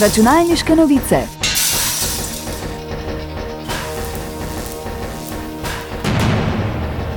Računalniške 0.00 0.76
novice. 0.76 1.16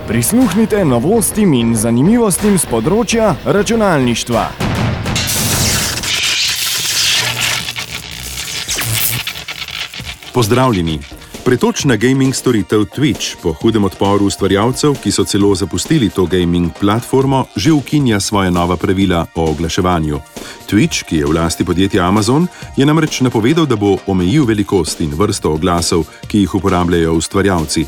Prisluhnite 0.07 0.85
novostim 0.85 1.55
in 1.57 1.73
zanimivostim 1.75 2.59
z 2.61 2.69
področja 2.69 3.33
računalništva. 3.45 4.45
Pozdravljeni. 10.37 11.16
Pretočna 11.47 11.95
gaming 11.95 12.35
storitev 12.35 12.85
Twitch 12.91 13.39
po 13.41 13.53
hudem 13.53 13.83
odporu 13.87 14.25
ustvarjalcev, 14.27 14.97
ki 14.99 15.11
so 15.11 15.23
celo 15.23 15.55
zapustili 15.55 16.09
to 16.09 16.25
gaming 16.25 16.73
platformo, 16.79 17.45
že 17.55 17.71
ukinja 17.71 18.19
svoje 18.19 18.51
nova 18.51 18.75
pravila 18.75 19.25
o 19.35 19.45
oglaševanju. 19.51 20.19
Twitch, 20.67 21.07
ki 21.07 21.17
je 21.17 21.25
v 21.25 21.31
lasti 21.31 21.63
podjetja 21.63 22.03
Amazon, 22.07 22.47
je 22.75 22.85
namreč 22.85 23.21
napovedal, 23.21 23.65
da 23.65 23.79
bo 23.79 23.95
omejil 24.07 24.43
velikost 24.45 24.99
in 25.01 25.15
vrsto 25.15 25.53
oglasov, 25.53 26.03
ki 26.27 26.43
jih 26.43 26.55
uporabljajo 26.55 27.13
ustvarjalci. 27.15 27.85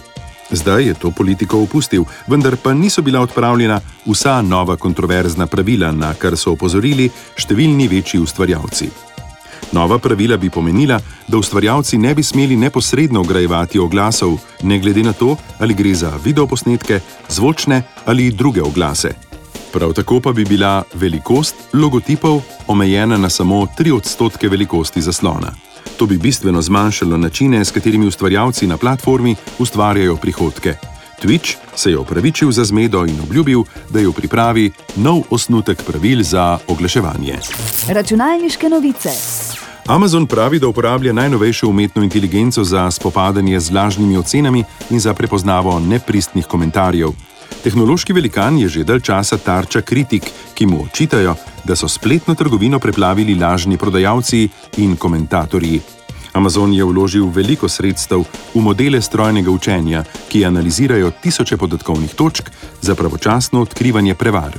Zdaj 0.52 0.84
je 0.88 0.94
to 0.94 1.12
politiko 1.12 1.60
opustil, 1.60 2.08
vendar 2.28 2.56
pa 2.64 2.74
niso 2.74 3.02
bila 3.02 3.20
odpravljena 3.20 3.82
vsa 4.08 4.42
nova 4.42 4.78
kontroverzna 4.78 5.48
pravila, 5.48 5.92
na 5.92 6.14
kar 6.14 6.38
so 6.38 6.56
opozorili 6.56 7.12
številni 7.36 7.92
večji 7.92 8.24
ustvarjalci. 8.24 9.09
Nova 9.72 10.00
pravila 10.00 10.38
bi 10.38 10.50
pomenila, 10.50 11.00
da 11.28 11.38
ustvarjalci 11.38 11.98
ne 11.98 12.16
bi 12.16 12.24
smeli 12.24 12.56
neposredno 12.56 13.22
ugrajevati 13.22 13.80
oglasov, 13.80 14.38
ne 14.64 14.80
glede 14.80 15.04
na 15.04 15.14
to, 15.14 15.36
ali 15.60 15.74
gre 15.74 15.94
za 15.94 16.14
videoposnetke, 16.26 17.00
zvočne 17.30 17.84
ali 18.06 18.32
druge 18.32 18.62
oglase. 18.62 19.14
Prav 19.74 19.94
tako 19.94 20.20
pa 20.20 20.32
bi 20.32 20.46
bila 20.46 20.84
velikost 20.94 21.56
logotipov 21.74 22.42
omejena 22.68 23.18
na 23.18 23.30
samo 23.30 23.68
3 23.78 23.96
odstotke 23.96 24.50
velikosti 24.50 25.02
zaslona. 25.02 25.52
To 25.98 26.06
bi 26.06 26.18
bistveno 26.18 26.62
zmanjšalo 26.62 27.18
načine, 27.18 27.66
s 27.66 27.72
katerimi 27.72 28.08
ustvarjalci 28.08 28.68
na 28.68 28.78
platformi 28.78 29.36
ustvarjajo 29.60 30.16
prihodke. 30.16 30.76
Twitch 31.22 31.56
se 31.76 31.92
je 31.92 31.98
opravičil 31.98 32.52
za 32.52 32.64
zmedo 32.64 33.06
in 33.06 33.22
obljubil, 33.22 33.64
da 33.90 34.00
je 34.00 34.08
v 34.08 34.14
pripravi 34.14 34.72
nov 34.96 35.22
osnutek 35.30 35.84
pravil 35.84 36.24
za 36.24 36.58
oglaševanje. 36.68 37.36
Računalniške 37.88 38.70
novice. 38.70 39.10
Amazon 39.90 40.26
pravi, 40.26 40.60
da 40.60 40.68
uporablja 40.68 41.14
najnovejšo 41.14 41.68
umetno 41.68 42.04
inteligenco 42.04 42.64
za 42.64 42.92
spopadanje 42.92 43.60
z 43.60 43.74
lažnimi 43.74 44.18
ocenami 44.18 44.64
in 44.90 45.00
za 45.00 45.14
prepoznavo 45.14 45.80
nepristnih 45.80 46.46
komentarjev. 46.46 47.10
Tehnološki 47.64 48.14
velikan 48.14 48.60
je 48.60 48.68
že 48.68 48.84
dalj 48.84 49.02
časa 49.02 49.38
tarča 49.38 49.82
kritik, 49.82 50.30
ki 50.54 50.66
mu 50.66 50.84
očitajo, 50.84 51.36
da 51.64 51.76
so 51.76 51.88
spletno 51.88 52.36
trgovino 52.36 52.80
preplavili 52.80 53.36
lažni 53.36 53.78
prodajalci 53.78 54.50
in 54.78 54.96
komentatorji. 54.96 55.82
Amazon 56.34 56.74
je 56.74 56.84
vložil 56.84 57.26
veliko 57.26 57.70
sredstev 57.70 58.24
v 58.54 58.62
modele 58.62 59.02
strojnega 59.02 59.52
učenja, 59.52 60.04
ki 60.30 60.46
analizirajo 60.46 61.12
tisoče 61.22 61.58
podatkovnih 61.58 62.14
točk 62.14 62.52
za 62.82 62.96
pravočasno 62.96 63.62
odkrivanje 63.62 64.16
prevar. 64.16 64.54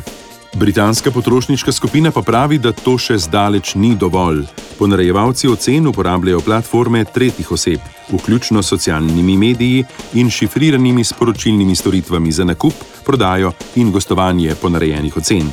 Britanska 0.55 1.11
potrošniška 1.11 1.73
skupina 1.73 2.11
pa 2.11 2.23
pravi, 2.23 2.59
da 2.59 2.73
to 2.73 2.97
še 2.98 3.19
zdaleč 3.19 3.75
ni 3.75 3.95
dovolj. 3.95 4.43
Ponarejevalci 4.79 5.48
ocen 5.48 5.87
uporabljajo 5.87 6.41
platforme 6.41 7.05
tretjih 7.05 7.53
oseb, 7.53 7.81
vključno 8.11 8.62
s 8.62 8.73
socialnimi 8.75 9.37
mediji 9.37 9.84
in 10.15 10.31
šifriranimi 10.31 11.05
sporočilnimi 11.05 11.77
storitvami 11.77 12.33
za 12.33 12.45
nakup, 12.45 12.75
prodajo 13.06 13.53
in 13.77 13.93
gostovanje 13.93 14.55
ponarejenih 14.55 15.17
ocen. 15.17 15.51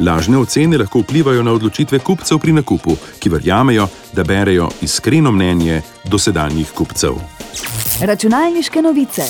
Lažne 0.00 0.38
ocene 0.38 0.78
lahko 0.78 1.02
vplivajo 1.02 1.42
na 1.42 1.52
odločitve 1.52 1.98
kupcev 1.98 2.38
pri 2.38 2.52
nakupu, 2.52 2.94
ki 3.18 3.30
verjamejo, 3.34 3.88
da 4.12 4.24
berejo 4.24 4.70
iskreno 4.82 5.32
mnenje 5.34 5.82
dosedanjih 6.04 6.70
kupcev. 6.70 7.18
Računalniške 8.00 8.82
novice. 8.82 9.26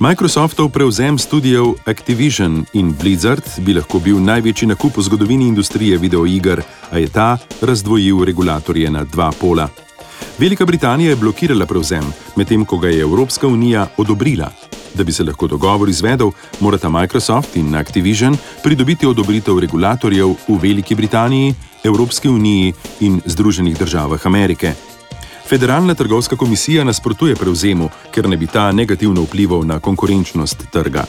Microsoftov 0.00 0.68
prevzem 0.68 1.18
študijev 1.18 1.64
Activision 1.86 2.64
in 2.72 2.92
Blizzard 3.00 3.44
bi 3.64 3.72
lahko 3.72 3.96
bil 3.98 4.18
največji 4.20 4.68
nakup 4.68 4.96
v 4.96 5.02
zgodovini 5.02 5.46
industrije 5.48 5.96
videoiger, 5.98 6.60
a 6.92 6.98
je 6.98 7.08
ta 7.08 7.38
razdvojil 7.62 8.24
regulatorje 8.24 8.90
na 8.90 9.04
dva 9.04 9.30
pola. 9.40 9.68
Velika 10.38 10.66
Britanija 10.66 11.10
je 11.10 11.16
blokirala 11.16 11.66
prevzem, 11.66 12.04
medtem 12.36 12.64
ko 12.64 12.78
ga 12.78 12.88
je 12.88 13.00
Evropska 13.00 13.48
unija 13.48 13.86
odobrila. 13.96 14.50
Da 14.94 15.04
bi 15.04 15.12
se 15.12 15.24
lahko 15.24 15.46
dogovor 15.46 15.88
izvedel, 15.88 16.30
morata 16.60 16.88
Microsoft 16.88 17.56
in 17.56 17.74
Activision 17.74 18.36
pridobiti 18.62 19.06
odobritev 19.06 19.58
regulatorjev 19.58 20.28
v 20.48 20.58
Veliki 20.62 20.94
Britaniji, 20.94 21.54
Evropski 21.84 22.28
uniji 22.28 22.74
in 23.00 23.20
Združenih 23.24 23.78
državah 23.78 24.26
Amerike. 24.26 24.74
Federalna 25.48 25.94
trgovska 25.94 26.36
komisija 26.36 26.84
nasprotuje 26.84 27.34
prevzemu, 27.34 27.88
ker 28.10 28.28
ne 28.28 28.36
bi 28.36 28.46
ta 28.46 28.72
negativno 28.72 29.22
vplival 29.22 29.66
na 29.66 29.78
konkurenčnost 29.80 30.66
trga. 30.72 31.04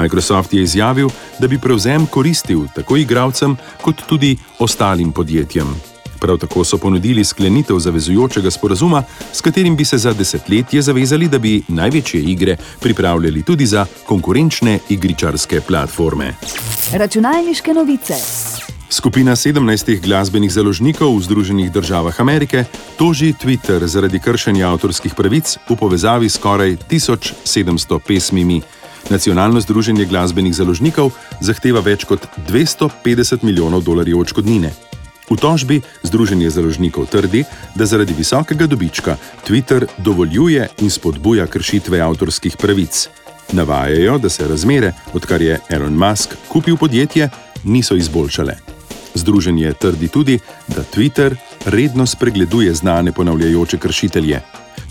Microsoft 0.00 0.54
je 0.54 0.62
izjavil, 0.62 1.08
da 1.38 1.48
bi 1.48 1.58
prevzem 1.58 2.06
koristil 2.06 2.66
tako 2.74 2.96
igralcem, 2.96 3.56
kot 3.82 4.02
tudi 4.08 4.36
ostalim 4.58 5.12
podjetjem. 5.12 5.74
Prav 6.20 6.38
tako 6.38 6.64
so 6.64 6.78
ponudili 6.78 7.24
sklenitev 7.24 7.78
zavezujočega 7.78 8.50
sporazuma, 8.50 9.02
s 9.32 9.40
katerim 9.40 9.76
bi 9.76 9.84
se 9.84 9.98
za 9.98 10.12
desetletje 10.12 10.82
zavezali, 10.82 11.28
da 11.28 11.38
bi 11.38 11.62
največje 11.68 12.22
igre 12.22 12.56
pripravljali 12.80 13.42
tudi 13.42 13.66
za 13.66 13.86
konkurenčne 14.06 14.78
igričarske 14.88 15.60
platforme. 15.60 16.34
Računalniške 16.92 17.74
novice. 17.74 18.14
Skupina 18.90 19.36
17 19.36 20.00
glasbenih 20.00 20.48
založnikov 20.48 21.12
v 21.12 21.20
Združenih 21.20 21.68
državah 21.68 22.20
Amerike 22.20 22.64
toži 22.96 23.36
Twitter 23.36 23.84
zaradi 23.84 24.16
kršenja 24.16 24.64
avtorskih 24.72 25.12
pravic 25.12 25.60
v 25.68 25.76
povezavi 25.76 26.28
s 26.28 26.40
skoraj 26.40 26.76
1700 26.88 28.00
pesmimi. 28.00 28.62
Nacionalno 29.12 29.60
združenje 29.60 30.08
glasbenih 30.08 30.56
založnikov 30.56 31.12
zahteva 31.40 31.84
več 31.84 32.08
kot 32.08 32.24
250 32.48 33.44
milijonov 33.44 33.84
dolarjev 33.84 34.24
odškodnine. 34.24 34.72
V 35.28 35.36
tožbi 35.36 35.84
Združenje 36.02 36.48
založnikov 36.48 37.12
trdi, 37.12 37.44
da 37.76 37.84
zaradi 37.84 38.16
visokega 38.16 38.64
dobička 38.64 39.20
Twitter 39.44 39.84
dovoljuje 40.00 40.64
in 40.80 40.88
spodbuja 40.88 41.44
kršitve 41.46 42.00
avtorskih 42.00 42.56
pravic. 42.56 43.08
Navajajo, 43.52 44.16
da 44.18 44.28
se 44.32 44.48
razmere, 44.48 44.92
odkar 45.12 45.42
je 45.42 45.60
Elon 45.68 45.92
Musk 45.92 46.40
kupil 46.48 46.76
podjetje, 46.76 47.28
niso 47.64 47.96
izboljšale. 47.96 48.77
Združenje 49.18 49.72
trdi 49.74 50.08
tudi, 50.08 50.38
da 50.68 50.84
Twitter 50.86 51.36
redno 51.66 52.06
spregleduje 52.06 52.74
znane 52.74 53.12
ponavljajoče 53.12 53.78
kršitelje. 53.78 54.40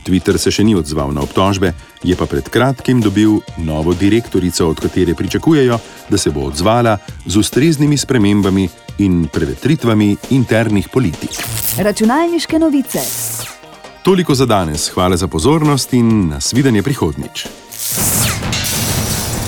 Twitter 0.07 0.37
se 0.39 0.51
še 0.51 0.63
ni 0.63 0.75
odzval 0.75 1.11
na 1.11 1.23
obtožbe, 1.25 1.73
je 2.03 2.15
pa 2.15 2.25
pred 2.29 2.47
kratkim 2.49 3.01
dobil 3.03 3.41
novo 3.57 3.93
direktorico, 3.93 4.69
od 4.71 4.79
katere 4.79 5.15
pričakujejo, 5.15 5.79
da 6.09 6.17
se 6.17 6.31
bo 6.31 6.47
odzvala 6.47 6.97
z 7.25 7.37
ustreznimi 7.37 7.97
spremembami 7.97 8.67
in 9.03 9.27
prevetritvami 9.27 10.15
internih 10.37 10.89
politik. 10.93 11.43
Računalniške 11.77 12.59
novice. 12.59 13.03
Toliko 14.07 14.35
za 14.35 14.45
danes, 14.45 14.87
hvala 14.95 15.17
za 15.17 15.27
pozornost 15.27 15.93
in 15.93 16.29
nasvidenje 16.31 16.83
prihodnič. 16.83 17.66